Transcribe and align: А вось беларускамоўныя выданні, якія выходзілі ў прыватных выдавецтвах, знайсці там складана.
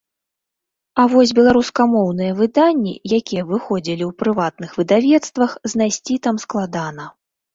А 1.01 1.03
вось 1.11 1.33
беларускамоўныя 1.39 2.31
выданні, 2.39 2.93
якія 3.19 3.43
выходзілі 3.51 4.03
ў 4.07 4.11
прыватных 4.23 4.69
выдавецтвах, 4.81 5.51
знайсці 5.75 6.15
там 6.29 6.35
складана. 6.45 7.05